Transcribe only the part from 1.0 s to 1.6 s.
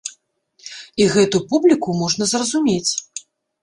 І гэту